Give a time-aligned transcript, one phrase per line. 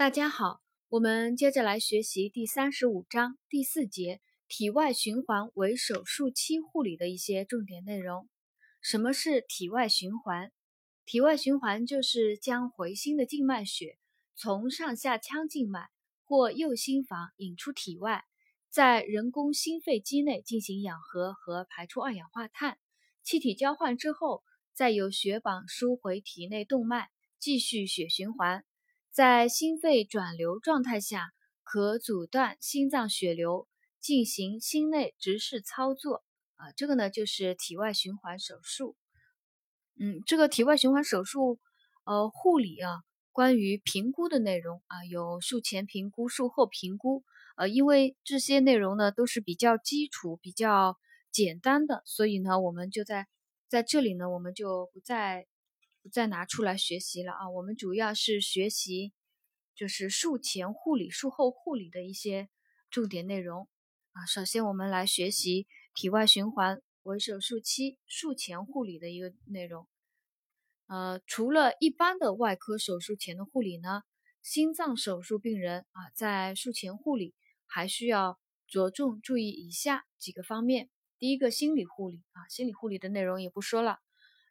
[0.00, 8.26] 大家好，我们接着来学习第三十五章第四节体外循环为手术期护理的一些重点内容。
[8.80, 10.52] 什么是体外循环？
[11.04, 13.98] 体外循环就是将回心的静脉血
[14.36, 15.90] 从上下腔静脉
[16.24, 18.24] 或右心房引出体外，
[18.70, 22.78] 在人工心肺机内进行氧合和排出二氧化碳，
[23.22, 24.42] 气体交换之后，
[24.72, 28.64] 再由血绑输回体内动脉，继续血循环。
[29.12, 31.32] 在心肺转流状态下，
[31.64, 33.66] 可阻断心脏血流，
[34.00, 36.22] 进行心内直视操作。
[36.54, 38.94] 啊，这个呢就是体外循环手术。
[39.98, 41.58] 嗯，这个体外循环手术，
[42.04, 47.24] 呃，护理啊，关于评估的内容啊，有术前评估、术后评估。
[47.56, 50.96] 呃，因为这些内容呢都是比较基础、比较
[51.32, 53.26] 简单的，所以呢，我们就在
[53.68, 55.49] 在这里呢，我们就不再。
[56.02, 57.50] 不再拿出来学习了啊！
[57.50, 59.12] 我们主要是学习
[59.74, 62.48] 就是术前护理、术后护理的一些
[62.90, 63.68] 重点内容
[64.12, 64.24] 啊。
[64.26, 69.86] 首先，我们来学习体外循环为手术期术前护理的一个内容。
[70.86, 74.02] 呃，除了一般的外科手术前的护理呢，
[74.42, 77.34] 心脏手术病人啊，在术前护理
[77.66, 80.88] 还需要着重注意以下几个方面。
[81.18, 83.98] 第一个，心理护理啊，心理护理的内容也不说了。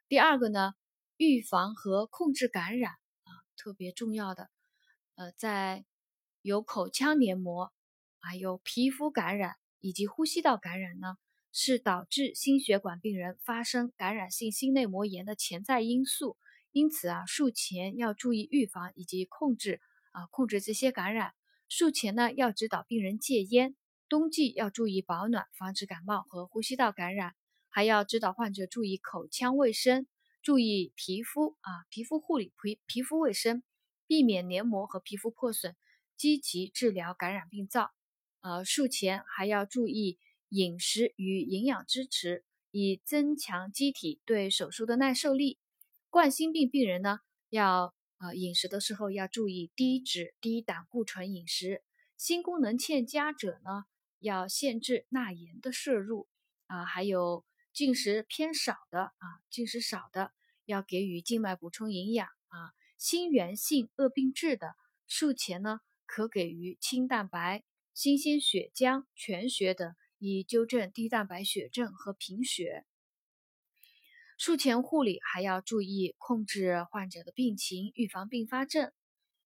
[0.08, 0.74] 第二个呢？
[1.20, 4.48] 预防和控制感染啊，特别重要的。
[5.16, 5.84] 呃，在
[6.40, 7.74] 有口腔黏膜、
[8.20, 11.18] 还有皮肤感染以及呼吸道感染呢，
[11.52, 16.38] 是导致心血管病人发生感染性心内膜炎的潜在因素。
[16.72, 21.34] 因此啊，术前要注意预防以及控制啊，控制这些感染。
[21.68, 23.76] 术前呢，要指导病人戒烟，
[24.08, 27.34] 冬季要注意保暖，防止感冒和呼吸道感染，
[27.68, 30.06] 还要指导患者注意口腔卫生。
[30.42, 33.62] 注意皮肤啊，皮肤护理皮皮肤卫生，
[34.06, 35.74] 避免黏膜和皮肤破损，
[36.16, 37.92] 积极治疗感染病灶。
[38.40, 40.18] 呃，术前还要注意
[40.48, 45.58] 饮食与营养支持，以增强机体对手术的耐受力。
[46.08, 47.18] 冠心病病人呢，
[47.50, 51.82] 要呃饮食的时候要注意低脂低胆固醇饮食。
[52.16, 53.84] 心功能欠佳者呢，
[54.20, 56.28] 要限制钠盐的摄入
[56.66, 57.44] 啊，还有。
[57.72, 60.32] 进食偏少的啊，进食少的
[60.64, 62.72] 要给予静脉补充营养啊。
[62.98, 64.74] 心源性恶病质的
[65.06, 67.64] 术前呢，可给予清蛋白、
[67.94, 72.84] 新鲜血浆、全血等，以纠正低蛋白血症和贫血。
[74.36, 78.90] 术前护理还要注意控制患者的病情，预防并发症。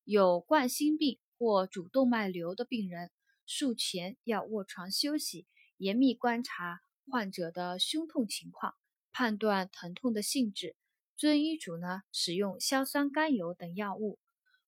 [0.05, 3.11] 有冠心病或主动脉瘤的病人，
[3.45, 5.47] 术前要卧床休息，
[5.79, 6.81] 严密观察。
[7.11, 8.75] 患者的胸痛情况，
[9.13, 10.77] 判断疼痛的性质，
[11.17, 14.19] 遵医嘱呢使用硝酸甘油等药物。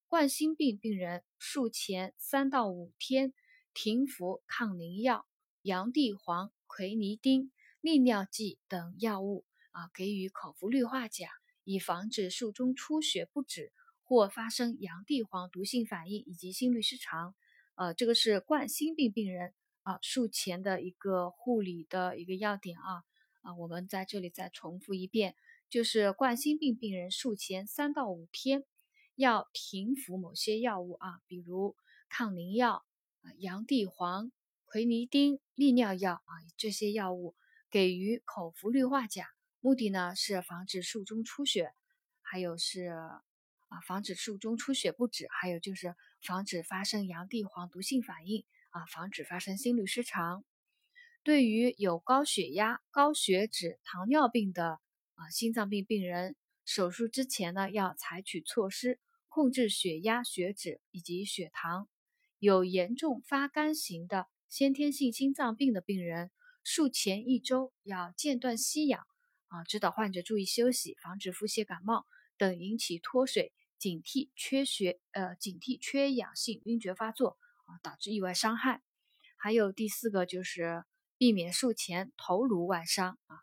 [0.08, 3.34] 冠心病病人术前三到五天
[3.74, 5.26] 停服抗凝药、
[5.62, 11.28] 洋地黄、奎尼丁、利尿剂等药物啊，给予口服氯化钾，
[11.64, 13.72] 以防止术中出血不止
[14.04, 17.34] 或发生洋地黄毒性反应以及心律失常。
[17.74, 19.53] 呃，这个是冠心病病人。
[19.86, 23.04] 啊，术前的一个护理的一个要点啊
[23.42, 25.36] 啊，我们在这里再重复一遍，
[25.70, 28.64] 就是冠心病病人术前三到五天
[29.14, 31.76] 要停服某些药物啊，比如
[32.08, 32.84] 抗凝药、
[33.22, 34.32] 啊洋地黄、
[34.64, 37.36] 奎尼丁、利尿药啊这些药物，
[37.70, 39.28] 给予口服氯化钾，
[39.60, 41.72] 目的呢是防止术中出血，
[42.22, 43.22] 还有是啊
[43.86, 48.44] 防止术中出血不止，还有就是防止发生洋地黄毒性反应。
[48.76, 50.44] 啊，防止发生心律失常。
[51.22, 54.81] 对于有高血压、高血脂、糖尿病的
[55.14, 59.00] 啊心脏病病人，手术之前呢，要采取措施
[59.31, 61.88] 控制血压、血脂以及血糖。
[62.38, 66.31] 有严重发干型的先天性心脏病的病人，
[66.62, 69.06] 术前一周要间断吸氧
[69.47, 72.04] 啊，指导患者注意休息，防止腹泻、感冒
[72.36, 77.39] 等引起脱水，警惕缺血呃，警惕缺氧性晕厥发作。
[77.66, 78.83] 啊，导致意外伤害。
[79.36, 80.84] 还有第四个就是
[81.18, 83.36] 避免术前头颅外伤啊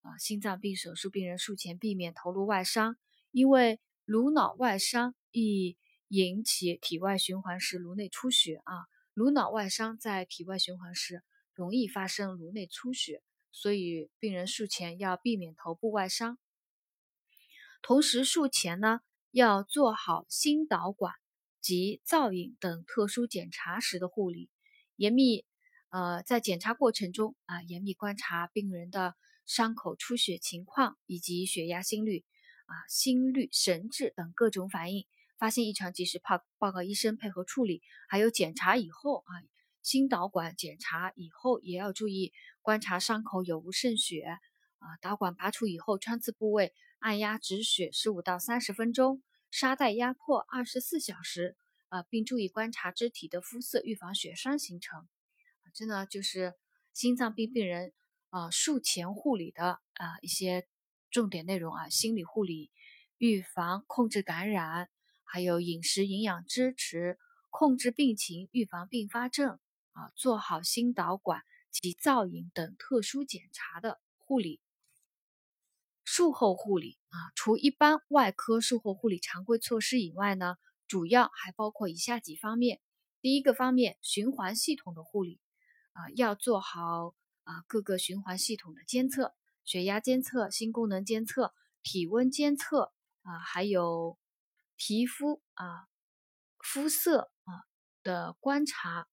[0.00, 2.96] 啊，心脏病手术病人术前避免头颅外伤，
[3.30, 5.76] 因为颅脑外伤易
[6.08, 8.86] 引起体外循环时颅内出血啊。
[9.14, 11.22] 颅脑外伤在体外循环时
[11.54, 16.38] 容易发生颅内出血，所以病人术前要避免头部外伤。
[17.82, 21.14] 同时术前呢要做好心导管。
[21.66, 24.48] 及造影等特殊检查时的护理，
[24.94, 25.44] 严密
[25.90, 29.16] 呃在检查过程中啊严密观察病人的
[29.46, 32.24] 伤口出血情况以及血压、心率
[32.66, 35.08] 啊心率、神志等各种反应，
[35.38, 37.82] 发现异常及时报报告医生配合处理。
[38.08, 39.42] 还有检查以后啊，
[39.82, 44.38] 心导管检查以后也要注意观察伤口有无渗血啊。
[45.00, 49.20] 导管拔除以后，穿刺部位按压止血十五到三十分钟，
[49.58, 51.56] 沙袋压迫二十四小时
[51.88, 55.08] 啊，并注意观察肢体的肤色，预防血栓形成。
[55.72, 56.52] 这呢就是
[56.92, 57.94] 心脏病病人
[58.28, 60.68] 啊术前护理的啊一些
[61.10, 62.70] 重点内容啊，心理护理。
[63.16, 64.90] 预防、控制感染，
[65.24, 67.18] 还有饮食营养支持，
[67.48, 69.58] 控制病情，预防并发症
[69.92, 74.60] 啊，做好心导管及造影等特殊检查的护理。
[76.06, 80.56] 术后护理啊，除一般外科术后护理常规措施以外呢，
[80.88, 82.80] 主要还包括以下几方面。
[83.20, 85.38] 第一个方面，循环系统的护理
[85.92, 87.14] 啊，要做好
[87.44, 92.94] 啊各个循环系统的监测，血压监测、心功能监测、体温监测。
[93.28, 94.16] 啊，还有
[94.76, 95.88] 皮肤啊、
[96.60, 97.66] 肤色啊
[98.04, 99.08] 的观察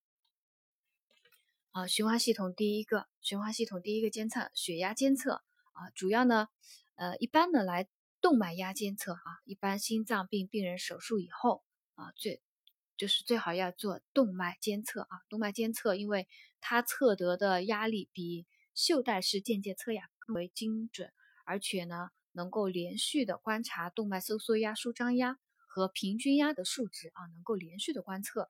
[1.71, 5.41] 啊，循环系统第一个，循环系统第一个监测血压监测
[5.71, 6.49] 啊，主要呢，
[6.95, 7.87] 呃，一般的来
[8.21, 11.63] 动脉压监测啊，一般心脏病病人手术以后
[11.95, 12.41] 啊，最
[12.97, 16.27] 就是最好要做动脉监测啊，动脉监测，因为
[16.61, 21.11] 它测得的压力比袖带式间接测压更为精准，
[21.45, 22.09] 而且呢。
[22.35, 25.37] 能够连续的观察动脉收缩压、舒张压
[25.67, 28.49] 和平均压的数值啊，能够连续的观测。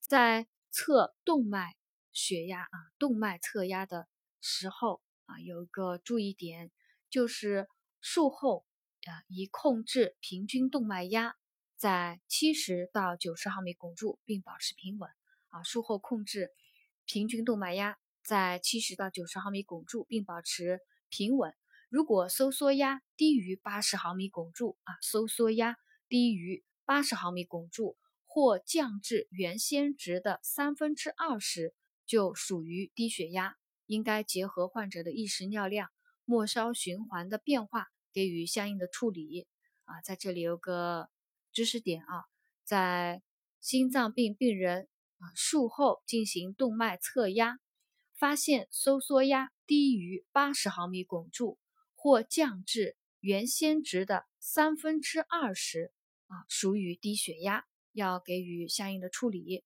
[0.00, 1.76] 在测动脉
[2.12, 4.08] 血压啊、动脉测压的
[4.40, 6.72] 时候啊，有一个注意点，
[7.14, 7.68] 就是
[8.00, 8.66] 术后
[9.06, 11.36] 啊，以控制平均动脉压
[11.76, 15.08] 在七十到九十毫米汞柱，并保持平稳
[15.50, 15.62] 啊。
[15.62, 16.50] 术后控制
[17.04, 21.54] 平均动脉压在七十到九十毫米汞柱，并保持平稳。
[21.88, 25.76] 如果收缩压低于八十毫米汞柱啊，收缩压
[26.08, 27.96] 低于八十毫米汞柱
[28.26, 31.76] 或降至原先值的三分之二时，
[32.06, 33.54] 就属于低血压，
[33.86, 35.90] 应该结合患者的意识尿量、
[36.24, 39.46] 末梢循环的变化，给予相应的处理
[39.84, 40.00] 啊。
[40.02, 41.08] 在这里有个
[41.52, 42.24] 知识点啊，
[42.64, 43.22] 在
[43.60, 44.88] 心脏病病人
[45.18, 47.58] 啊术后进行动脉测压，
[48.14, 51.58] 发现收缩压低于八十毫米汞柱。
[51.96, 55.90] 或降至原先值的三分之二时，
[56.26, 59.64] 啊，属于低血压，要给予相应的处理。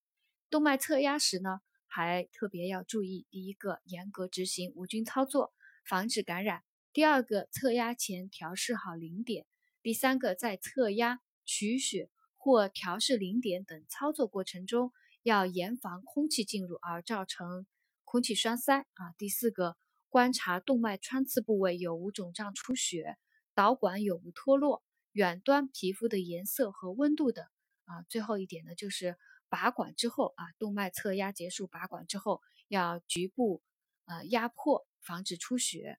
[0.48, 5.52] 动脉测压时呢，还特别要注意：第一个，严格执行无菌操作，
[5.88, 6.60] 防止感染；
[6.92, 9.44] 第二个，测压前调试好零点；
[9.82, 14.92] 第三个，在测压、取血或调试零点等操作过程中，
[15.22, 17.66] 要严防空气进入而造成
[18.04, 18.80] 空气栓塞。
[18.80, 19.76] 啊，第四个。
[20.10, 23.18] 观察动脉穿刺部位有无肿胀出血，
[23.54, 24.82] 导管有无脱落，
[25.12, 27.44] 远端皮肤的颜色和温度等。
[27.84, 29.18] 啊，最后一点呢，就是
[29.50, 33.62] 拔管之后啊，动脉测压结束，拔管之后要局部
[34.06, 35.98] 呃压迫，防止出血。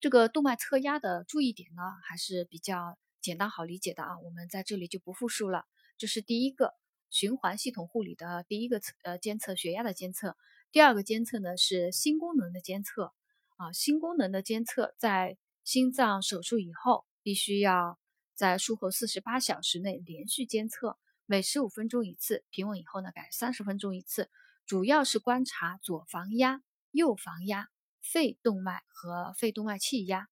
[0.00, 5.66] 这个动脉测压的注意点呢，还是比较简单好理解的啊，我们在这里就不复述了。
[5.98, 6.72] 这是第一个
[7.10, 10.38] 循环系统护理的第一个测呃监测血压的监测。
[10.72, 13.12] 第二个监测呢是心功能的监测
[13.56, 17.98] 啊，心功能的监测在心脏手术以后，必须要
[18.34, 20.96] 在术后四十八小时内连续监测，
[21.26, 24.30] 每十五分钟一次，平稳以后呢改三十分钟一次，
[24.64, 27.68] 主要是观察左房压、右房压、
[28.02, 30.28] 肺动脉和肺动脉气压，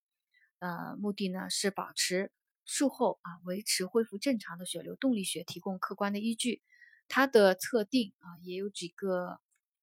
[0.58, 2.32] 呃，目的呢是保持
[2.64, 6.62] 术后啊维持恢复正常的血流动力学，提供客观的依据。
[7.08, 9.40] 它的测定啊也有几个。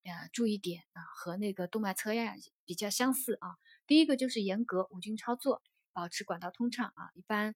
[0.08, 3.58] 呃，注意点啊，和那个动脉测压比较相似啊。
[3.88, 5.64] 第一个就是严格无菌操作，
[5.94, 7.10] 保持管道通畅啊。
[7.16, 7.56] 一般，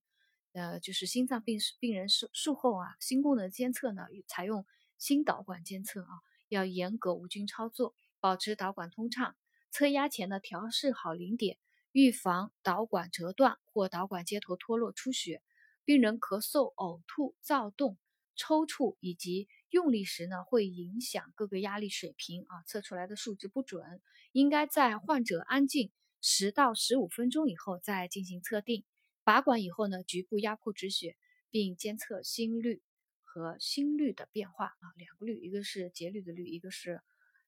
[0.54, 4.66] 呃，就是心脏病病人术术后啊，心功能监测呢，采用
[4.98, 6.10] 心导管监测啊，
[6.48, 9.36] 要严格无菌操作，保持导管通畅。
[9.72, 11.58] 测压前呢，调试好零点，
[11.92, 15.42] 预防导管折断或导管接头脱落出血。
[15.86, 17.98] 病人咳嗽、呕吐、躁动、
[18.36, 28.84] 抽搐以及用力时呢，会影响各个压力水平啊，测出来的数值不准，应该在患者安静十到十五分钟以后再进行测定。
[29.24, 31.18] 拔管以后呢，局部压迫止血，
[31.50, 32.82] 并监测心率
[33.24, 37.02] 和心率的变化啊，两个率，一个是节律的律，一个是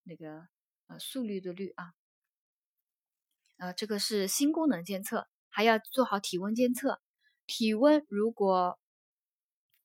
[0.04, 0.48] 那个
[0.88, 1.94] 呃速率的率啊。
[3.62, 7.00] 呃，这个是心功能监测，还要做好体温监测，
[7.46, 8.80] 体温如果。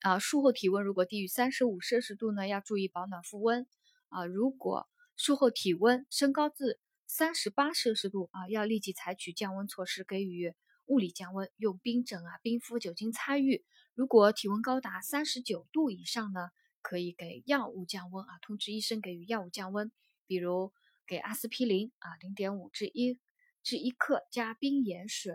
[0.01, 3.67] 啊，术后体温如果低于三十五摄氏度呢，要注意保暖复温。
[4.09, 10.55] 啊，如果术后体温升高至三十八摄氏度啊，要立即采取降温措施，给予
[10.85, 13.65] 物理降温，用冰枕啊、冰敷、酒精擦浴。
[13.95, 16.51] 如果体温高达三十九度以上呢，
[16.83, 19.91] 可以给药物降温啊，通知医生给予药物降温，
[20.27, 20.73] 比如
[21.07, 23.19] 给阿司匹林啊，零点五至一
[23.67, 25.35] 至一克加冰盐水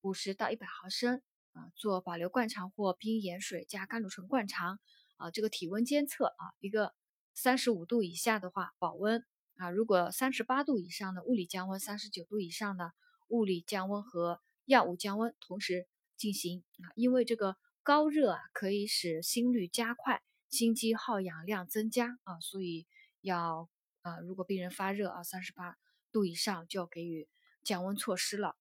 [0.00, 1.20] 五十到一百毫升
[1.52, 4.80] 啊，做保留灌肠或冰盐水加甘露醇灌肠
[5.18, 6.94] 啊，这个体温监测啊，一个
[7.34, 9.22] 三十五度以下的话保温
[9.56, 12.94] 啊，如果三十八度以上的物理降温，三十九度以上的
[13.28, 17.58] 物理降温和药物降温同时进行啊，因为这个。
[17.82, 22.84] 高热啊，可以使心率加快，心肌耗氧量增加啊，所以
[23.20, 23.68] 要
[24.02, 25.76] 啊，如果病人发热啊，三十八
[26.10, 27.28] 度以上就要给予
[27.66, 28.56] 降温措施了。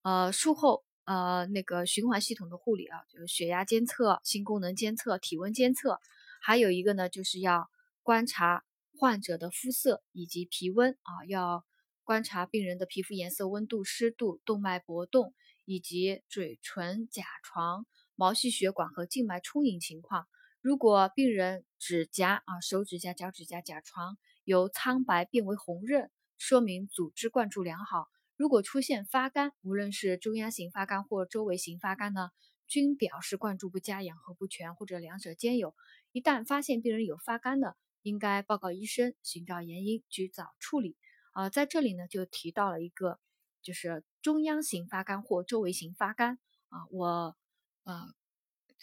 [0.00, 6.00] 呃，术后呃那个循环系统的护理啊，就是血压监测、心功能监测、体温监测，
[6.40, 7.68] 还有一个呢，就是要
[8.02, 8.64] 观察
[8.96, 11.66] 患者的肤色以及皮温啊，要
[12.04, 15.34] 观察病人的皮肤颜色、温度、湿度、动脉搏动。
[15.66, 20.26] 以及嘴唇、甲床、毛细血管和静脉充盈情况。
[20.60, 26.10] 如果病人指甲啊、手指甲、脚趾甲、甲床由苍白变为红润，
[26.40, 28.08] 说明组织灌注良好。
[28.34, 32.30] 如果出现发干，无论是中央型发干或周围型发干呢，
[32.66, 35.74] 均表示灌注不佳、氧合不全或者两者兼有。
[36.12, 40.96] 一旦发现病人有发干的，应该报告医生，寻找原因，及早处理。
[41.32, 43.20] 啊，在这里呢就提到了一个。
[43.62, 46.38] 就是中央型发干或周围型发干
[46.70, 47.36] 啊，我
[47.84, 48.06] 呃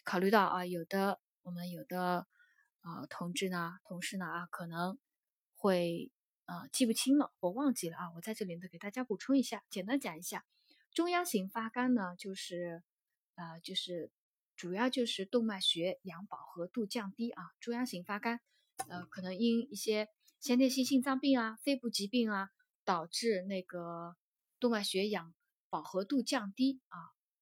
[0.04, 2.28] 考虑到啊，有的我们有的
[2.84, 5.00] 呃同志呢、同事呢啊，可能
[5.56, 6.12] 会
[6.48, 10.44] 呃记不清了，我忘记了啊，我在这里呢给大家补充一下，简单讲一下，
[10.92, 12.82] 中央型发干呢，就是
[13.36, 14.12] 呃就是
[14.56, 18.42] 主要就是动脉血氧饱和度降低啊，中央型发干
[18.89, 22.50] 呃可能因一些先天性心脏病啊、肺部疾病啊
[22.84, 24.18] 导致那个。
[24.60, 25.36] 动脉血氧
[25.70, 26.98] 饱和度降低啊，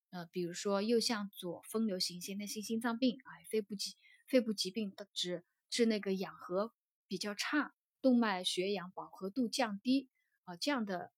[0.10, 3.96] 呃，比如说右向左分流型先天性心脏病啊，肺部疾
[4.28, 6.74] 肺部疾病的指致那个氧合
[7.08, 7.74] 比较差，
[8.06, 10.08] 动脉血氧饱和度降低
[10.44, 11.12] 啊，这样的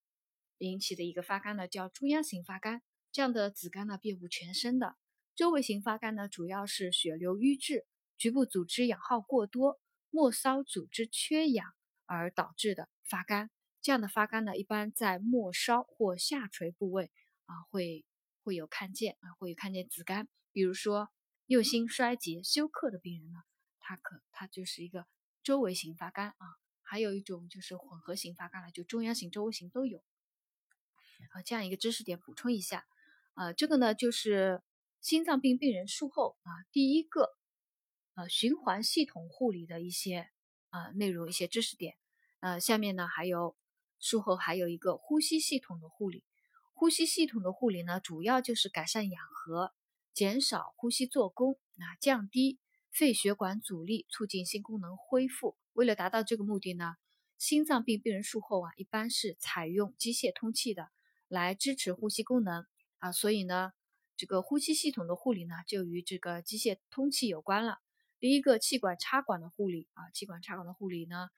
[0.56, 2.80] 引起的一个发干呢，叫中央型发干。
[3.12, 4.96] 这样的子干呢遍布全身的，
[5.34, 7.84] 周围型发干呢主要是血流瘀滞，
[8.16, 9.78] 局部组织氧耗过多，
[10.08, 11.74] 末梢组织缺氧
[12.06, 13.50] 而导致的发干。
[13.82, 17.10] 这样的发干呢，一般在末梢或下垂部位
[17.44, 18.06] 啊，会
[18.42, 20.26] 会有看见啊，会有看见子干。
[20.52, 21.10] 比如说
[21.44, 23.40] 右心衰竭休克的病人呢，
[23.78, 25.06] 他可他就是一个
[25.42, 26.56] 周围型发干啊。
[26.88, 29.98] 还有一种就是混合型发干了，就中央型、周围型都有。
[31.32, 32.86] 啊，这样一个知识点补充一下
[33.34, 34.62] 啊，这个呢就是
[35.00, 37.36] 心脏病病人术后啊第一个
[38.14, 40.30] 呃循环系统护理的一些
[40.70, 41.96] 啊内容、一些知识点。
[42.40, 43.56] 呃，下面呢还有。
[44.00, 46.22] 术后还有一个呼吸系统的护理，
[46.72, 49.74] 呼吸系统的护理呢，主要就是改善氧合，
[50.14, 52.60] 减少呼吸做功，啊降低
[52.92, 55.58] 肺血管阻力，促进心功能恢复。
[55.78, 56.96] 为了达到这个目的呢，
[57.38, 60.88] 心脏病病人术后啊，一般是采用机械通气的
[61.28, 62.66] 来支持呼吸功能
[62.98, 63.70] 啊，所以呢，
[64.16, 67.78] 这个呼吸系统的护理呢，就与这个机械通气有关了。
[68.18, 71.28] 第一个气管插管的护理啊，气管插管的护理呢。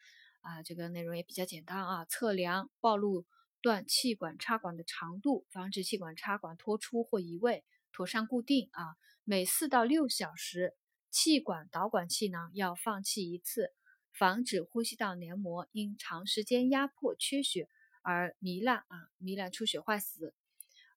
[0.41, 3.27] 啊，这个内容也比较简单啊，测量暴露
[3.61, 8.97] 段气管插管的长度，防止气管插管脱出或移位，妥善固定啊。
[9.25, 10.75] 每四到六小时，
[11.11, 13.75] 气管导管器呢要放气一次，
[14.13, 17.69] 防止呼吸道黏膜因长时间压迫缺血
[18.03, 20.35] 而糜烂啊，糜烂出血坏死。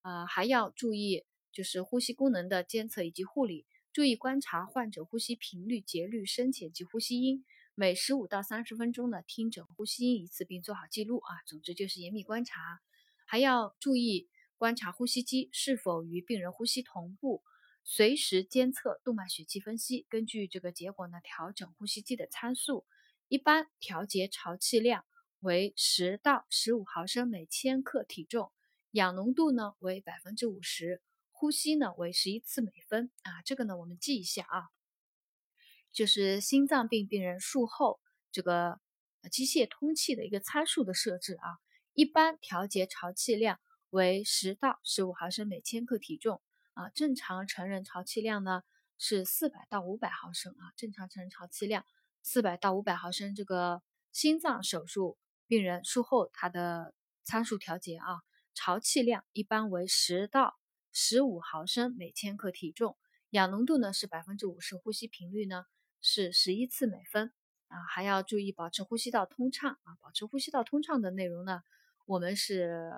[0.02, 7.46] 啊，还要注意就是呼吸功能的监测以及护理，注意观察患者呼吸频率、节律、深浅及呼吸音。
[7.76, 11.42] 每十五到三十分钟呢，听诊呼吸音一次，并做好记录啊。
[11.46, 12.82] 总之就是严密观察，
[13.26, 17.42] 还要注意观察呼吸机是否与病人呼吸同步，
[17.84, 22.86] 随时监测动脉血气分析，根据这个结果呢调整呼吸机的参数。
[23.34, 25.06] 一般调节潮气量
[25.40, 28.52] 为十到十五毫升每千克体重，
[28.92, 33.42] 氧浓度呢为百分之五十，呼吸呢为十一次每分啊。
[33.44, 34.70] 这个呢我们记一下啊。
[35.92, 38.00] 就是心脏病病人术后
[38.32, 38.80] 这个
[39.32, 41.58] 机械通气的一个参数的设置啊，
[41.94, 43.60] 一般调节潮气量
[43.90, 46.40] 为十到十五毫升每千克体重
[46.74, 48.62] 啊，正常成人潮气量呢
[49.00, 51.84] 是四百到五百毫升啊，正常成人潮气量
[52.24, 53.36] 四百到五百毫升。
[53.36, 58.22] 这个心脏手术病人术后他的参数调节啊，
[58.56, 60.58] 潮气量一般为十到
[60.92, 62.98] 十五毫升每千克体重，
[63.30, 65.66] 氧浓度呢是百分之五十，呼吸频率呢。
[66.06, 67.32] 是十一次每分
[67.70, 71.62] 啊，还要注意保持呼吸道通畅啊，保持呼吸道通畅的内容呢，
[72.06, 72.92] 我们是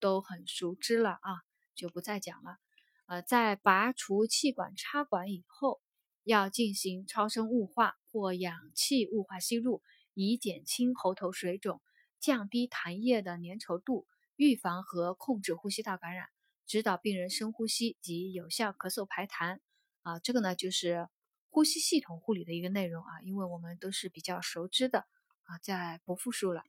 [0.00, 1.42] 都很熟知了啊，
[1.76, 2.58] 就不再讲了
[3.06, 5.80] 呃，在拔除气管插管以后，
[6.24, 9.80] 要进行超声雾化或氧气雾化吸入，
[10.12, 11.80] 以减轻喉头水肿，
[12.18, 16.26] 降低痰液的粘稠度，预防和控制呼吸道感染，
[16.66, 19.60] 指导病人深呼吸及有效咳嗽排痰。
[20.02, 21.08] 啊，这个呢就是
[21.48, 25.06] 呼吸系统护理的一个内容啊，因为我们都是比较熟知的
[25.44, 26.64] 啊，再不复述了。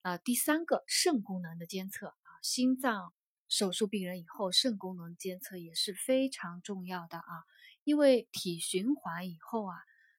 [0.00, 3.12] 啊，第三个肾功能的监测啊，心脏。
[3.50, 7.44] 手术病人以后肾功能监测也是非常重要的啊，
[7.82, 9.74] 因为体循环以后啊，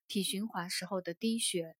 [0.09, 1.77] 体循环时候的低血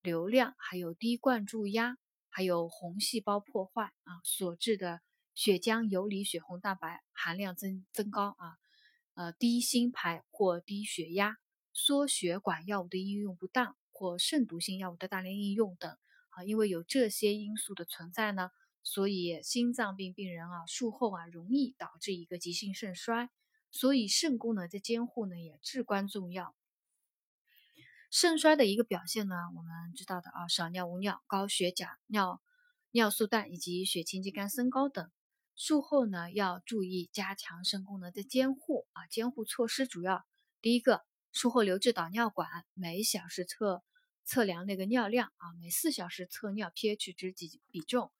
[0.00, 1.96] 流量，还有低灌注压，
[2.28, 5.00] 还有红细胞破坏啊所致的
[5.34, 8.54] 血浆游离血红蛋白含量增增高啊，
[9.14, 11.36] 呃低心排或低血压，
[11.72, 15.90] 缩血管药物的应用不当或肾毒性药物的大量应用等
[16.30, 18.50] 啊，因为有这些因素的存在呢。
[18.86, 23.30] 所以心脏病病人啊，术后啊容易导致一个急性肾衰，
[23.70, 26.54] 所以肾功能的监护呢也至关重要。
[28.16, 32.40] 肾衰的一个表现呢，我们知道的啊，少尿、无尿、高血钾、尿
[32.92, 35.10] 尿素氮以及血清肌酐升高等。
[35.56, 40.24] 术后呢要注意加强肾功能的监护啊，监护措施主要
[40.62, 41.02] 第一个，
[41.32, 43.82] 术后留置导尿管，每小时测
[44.24, 48.12] 测量那个尿量啊，每四小时测尿 pH 值几比重。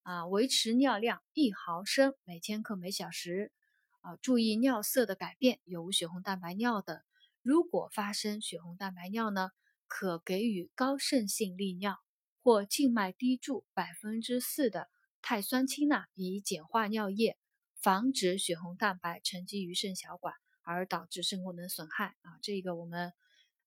[0.00, 3.52] 啊，维持尿量一毫升每千克每小时。
[4.00, 6.98] 啊，注意尿色的改变，有无血红蛋白尿等。
[7.42, 9.50] 如果发生血红蛋白尿呢，
[9.86, 11.98] 可给予高渗性利尿
[12.42, 14.88] 或静脉滴注百分之四的
[15.20, 17.36] 碳酸氢钠，以碱化尿液，
[17.80, 22.16] 防止血红蛋白沉积于肾小管而导致肾功能损害。
[22.22, 23.12] 啊，这个我们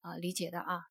[0.01, 0.81] 啊理解的啊。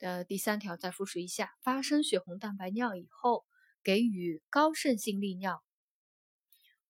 [0.00, 3.44] 呃，第三条再复述一下：发生血红蛋白尿以后。
[3.84, 5.60] 给予高渗性利尿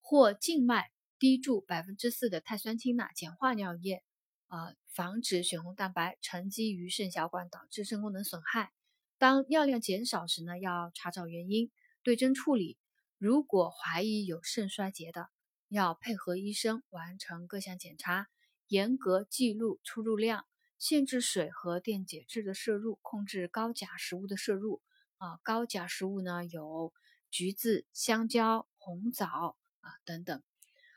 [0.03, 4.05] 或静脉滴注百分之四的碳酸氢钠，碱化尿液，
[4.53, 8.71] 啊，防止血红蛋白沉积于肾小管，导致肾功能损害。
[9.17, 11.71] 当尿量减少时呢，要查找原因，
[12.03, 12.77] 对症处理。
[13.17, 15.31] 如果怀疑有肾衰竭的，
[15.69, 18.29] 要配合医生完成各项检查，
[18.69, 20.45] 严格记录出入量，
[20.79, 24.83] 限制水和电解质的摄入，控制高钾食物的摄入。
[25.17, 26.93] 啊，高钾食物呢有
[27.31, 30.43] 橘子、香蕉、红枣啊等等，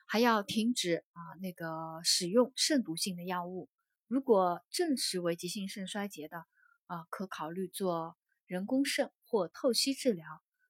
[0.06, 3.70] 还要停止啊那个使用肾毒性的药物。
[4.08, 6.46] 如果证实为急性肾衰竭的
[6.86, 8.16] 啊，可考虑做
[8.46, 10.26] 人工肾或透析治疗。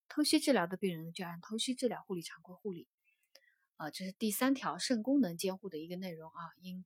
[0.08, 2.88] 透析治疗的病人就按透析治疗护理常规护理。
[3.76, 6.39] 啊，这是第三条肾功能监护的一个内容啊。
[6.62, 6.86] 应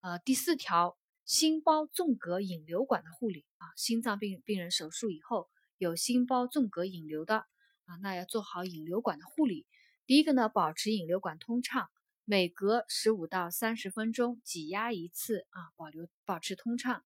[0.00, 5.48] 呃第四条心包纵隔引流管的护理啊，心脏病病人手术以后。
[5.78, 7.36] 有心包纵隔引流的
[7.84, 9.64] 啊，那要做好引流管的护理。
[10.08, 11.90] 第一个呢，保持引流管通畅，
[12.24, 17.04] 每隔十五到三十分钟挤压一次啊，保留保持通畅。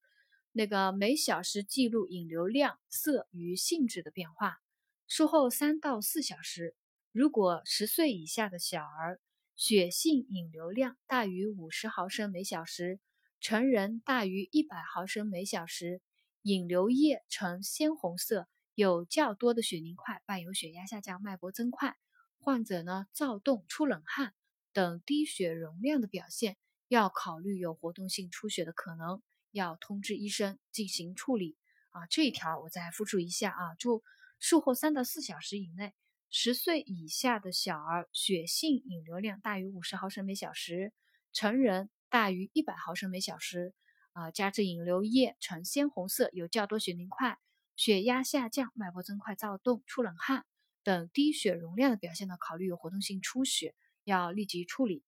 [0.52, 4.58] 那个每小时记录引流量、色与性质的变化。
[5.08, 6.76] 术后三到四小时，
[7.10, 9.20] 如果十岁以下的小儿
[9.56, 13.00] 血性引流量大于五十毫升每小时，
[13.40, 16.00] 成人大于一百毫升每小时，
[16.42, 18.46] 引流液呈鲜红色。
[18.76, 21.96] 有较多的血凝块，伴有血压下降、脉搏增快，
[22.44, 24.34] 患者呢躁动、出冷汗
[24.72, 26.56] 等低血容量的表现，
[26.88, 31.56] 要考虑有活动性出血的可能，要通知医生进行处理。
[31.90, 34.02] 啊，这一条我再复述一下啊，就
[34.40, 35.94] 术后三到四小时以内，
[36.30, 40.92] 十岁以下的小儿血性引流量大于五十毫升每小时，
[41.32, 43.72] 成人大于一百毫升每小时，
[44.14, 47.38] 啊，加之引流液呈鲜红色，有较多血凝块。
[47.76, 50.44] 血压下降、脉搏增快、躁动、出冷汗
[50.82, 55.04] 等低血容量的表现呢，考虑有活动性出血，要立即处理。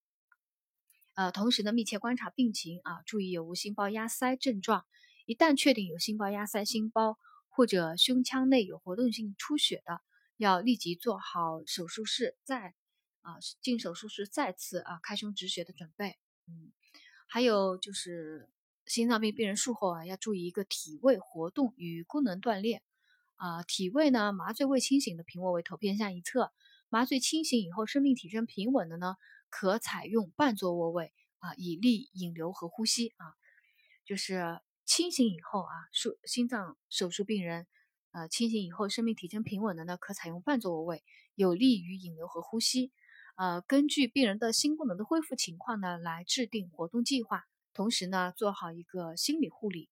[1.15, 4.85] 呃，同时呢，密切观察病情啊，注意有无心包压塞症状。
[5.27, 10.01] 一旦确定有心包压塞、心包或者胸腔内有活动性出血的，
[10.37, 12.75] 要立即做好手术室再
[13.23, 16.19] 啊进手术室再次啊开胸止血的准备。
[16.47, 16.73] 嗯，
[17.27, 18.49] 还有就是。
[18.87, 22.83] 心脏病病人术后啊，要注意一个体位活动与功能锻炼
[23.37, 23.63] 啊。
[23.63, 26.53] 体位呢，麻醉未清醒的平卧位头偏向一侧；
[26.89, 29.17] 麻醉清醒以后，生命体征平稳的呢，
[29.49, 33.35] 可采用半坐卧位啊，以利引流和呼吸啊。
[34.05, 37.67] 就是清醒以后啊，术心脏手术病人
[38.13, 41.03] 呃清醒以后，生命体征平稳的呢，可采用半坐卧位，
[41.35, 42.93] 有利于引流和呼吸。
[43.37, 47.45] 呃，根据病人的心功能的恢复情况呢，来制定活动计划。
[47.73, 49.89] 同时呢，做好一个心理护理，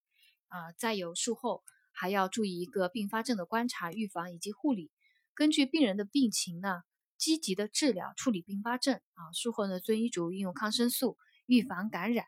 [0.47, 4.91] 啊，再有术后还要注意一个并发症的观察、预防以及护理。
[5.35, 6.83] 根据病人的病情呢，
[7.17, 9.33] 积极的治疗处理并发症啊。
[9.33, 12.27] 术后呢，遵医嘱应用抗生素，预防感染。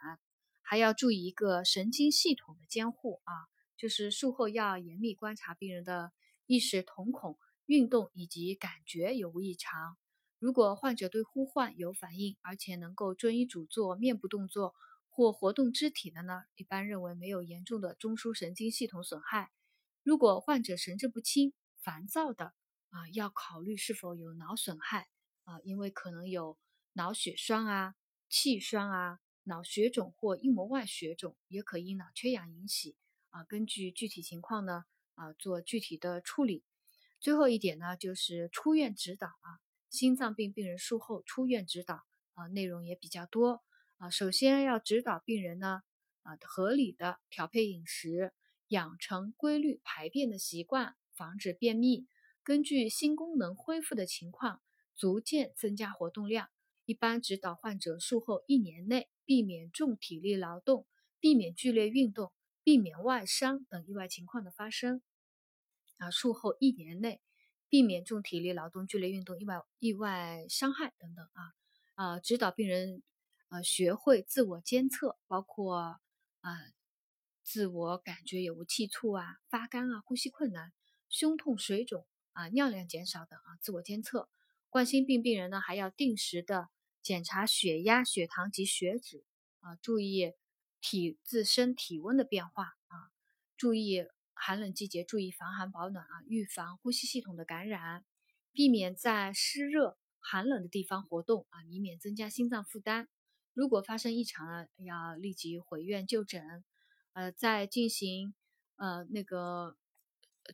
[0.63, 3.33] 还要注意一个神经系统的监护啊，
[3.77, 6.13] 就是术后要严密观察病人的
[6.47, 9.97] 意识、瞳孔、运动以及感觉有无异常。
[10.39, 14.75] 如果患者对呼唤有反应，而且能够遵医嘱做面部动作
[15.15, 19.53] 或活动肢体的呢，一般认为没有严重的中枢神经系统损害。
[20.03, 22.53] 如果患者神志不清、烦躁的
[22.91, 25.09] 啊，要考虑是否有脑损害
[25.45, 26.59] 啊，因为可能有
[26.95, 27.95] 脑血栓啊、
[28.29, 29.21] 气栓啊。
[29.47, 32.97] 脑血肿或硬膜外血肿也可因脑缺氧引起
[33.29, 36.65] 啊，根据具体情况呢啊做具体的处理。
[37.21, 43.63] 最后一点呢就是出院指导啊，心脏病病人术后出院指导啊内容也比较多
[43.99, 44.11] 啊。
[44.11, 45.83] 首先要指导病人呢
[46.23, 48.33] 啊合理的调配饮食，
[48.69, 52.07] 养成规律排便的习惯，防止便秘。
[52.43, 54.63] 根据心功能恢复的情况，
[54.97, 56.49] 逐渐增加活动量。
[56.85, 59.09] 一般指导患者术后一年内。
[59.27, 60.87] 避免重体力劳动，
[61.19, 62.31] 避免剧烈运动，
[62.63, 65.01] 避免外伤等意外情况的发生。
[65.97, 67.23] 啊，术后一年内
[67.71, 71.55] 避免重体力劳动、剧烈运动、意外意外伤害等等啊
[71.95, 73.03] 啊，指导病人
[73.49, 76.01] 呃学会自我监测，包括
[76.41, 76.51] 啊
[77.43, 80.73] 自我感觉有无气促啊、发干啊、呼吸困难、
[81.09, 84.29] 胸痛、水肿啊、尿量减少等啊，自我监测。
[84.71, 86.69] 冠心病病人呢，还要定时的。
[87.03, 89.27] 检查血压、血糖及血脂
[89.61, 90.33] 啊，注意
[90.81, 93.13] 体自身体温的变化啊，
[93.59, 98.07] 注意寒冷季节注意防寒保暖啊，预防呼吸系统的感染，
[98.53, 103.07] 避免在湿热寒冷的地方活动啊，以免增加心脏负担。
[103.55, 106.65] 如果发生异常呢，要立即回院就诊。
[107.13, 108.35] 呃，在进行
[108.77, 109.77] 呃那个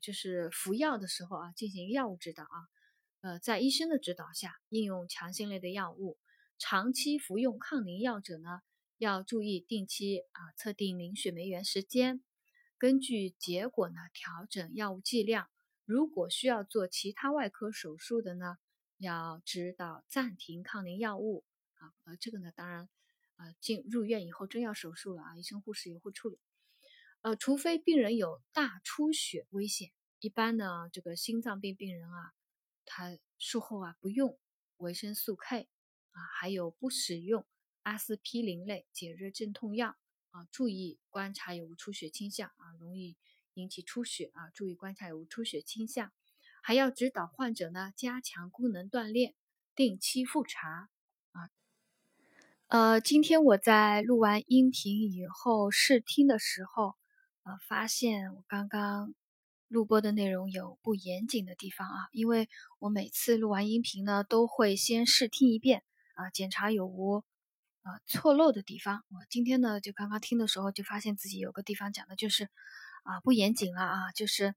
[0.03, 2.69] 就是服药的时候啊，进行药物指导啊，
[3.23, 6.19] 呃，在医生的指导下应用强心类的药物。
[6.59, 8.61] 长期服用抗凝药者呢，
[8.99, 12.23] 要注意定期啊测定凝血酶原时间，
[12.77, 15.49] 根据结果呢调整药物剂量。
[15.87, 18.59] 如果需要做其他外科手术的呢，
[18.99, 21.43] 要指导暂停抗凝药物
[21.81, 21.93] 啊。
[22.05, 22.89] 呃，这个呢，当然
[23.37, 26.39] 啊进入院以后真要手术了啊，医生护士也会处理。
[27.23, 29.91] 呃，除非病人有大出血危险，
[30.21, 32.33] 一般呢这个心脏病病人啊，
[32.87, 34.39] 他术后啊不用
[34.77, 35.69] 维生素 K。
[36.13, 37.47] 啊，还有不使用
[37.85, 39.97] 阿司匹林类解热镇痛药
[40.31, 43.17] 啊，注意观察有无出血倾向啊，容易
[43.55, 46.13] 引起出血啊，注意观察有无出血倾向，
[46.65, 49.37] 还要指导患者呢加强功能锻炼，
[49.77, 50.91] 定期复查。
[52.71, 56.95] 呃，今天我在录完音频以后试听的时候，
[57.43, 59.13] 呃，发现我刚刚
[59.67, 65.83] 录播的内容有不严谨的地方啊，因为我每次录完音频呢，都会先试听一遍。
[66.15, 67.25] 啊，检查有无
[67.83, 69.03] 呃错漏的地方。
[69.09, 72.45] 我今天呢，就刚刚听的时候，就发现自己有个地方讲的就是
[73.03, 74.13] 啊不严谨了啊。
[74.13, 74.55] 就是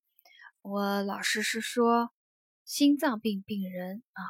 [0.61, 2.11] 我老师是说
[2.63, 4.21] 心脏病病人啊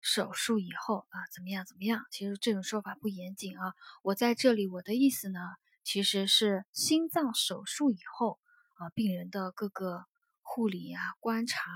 [0.00, 3.74] 手术以后啊怎么样怎么样，其实这种说法不严谨啊。
[4.02, 5.40] 我在这里我的意思呢，
[5.84, 8.38] 其实是心脏手术以后
[8.74, 10.04] 啊病人的各个
[10.42, 11.70] 护理啊观察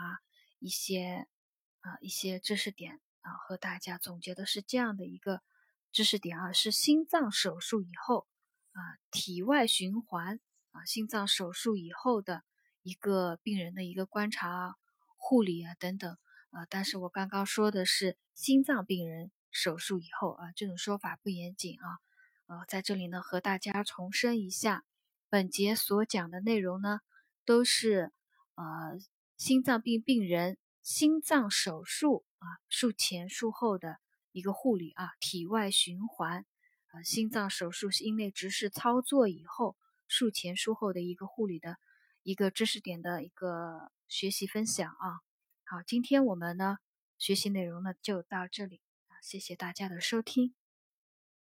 [0.59, 1.27] 一些
[1.81, 3.01] 啊一些知识点。
[3.25, 5.41] 啊，和大家总结的是这样的一个
[5.93, 8.27] 知识点啊，是心脏手术以后
[8.73, 10.41] 啊，体外循环
[10.73, 12.43] 啊，心脏手术以后的
[12.83, 14.77] 一个病人的一个观察、
[15.17, 16.19] 护理啊等等
[16.55, 16.67] 啊。
[16.71, 21.99] 但是我刚刚说的是心脏病人手术以后啊，这种说法不严谨啊。
[22.47, 24.85] 呃，在这里呢，和大家重申一下，
[25.29, 27.01] 本节所讲的内容呢，
[27.45, 28.13] 都是
[28.55, 28.99] 呃
[29.37, 32.25] 心脏病病人心脏手术。
[32.45, 33.97] 啊，术前术后的
[34.31, 36.45] 一个护理啊，体外循环，
[36.89, 41.79] 啊，心脏手术是因内直视操作以后，术前术后的一个护理的
[42.23, 45.25] 一个知识点的一个学习分享啊。
[45.67, 46.77] 好，今天我们呢
[47.17, 48.83] 学习内容呢就到这里，
[49.23, 50.55] 谢谢大家的收听。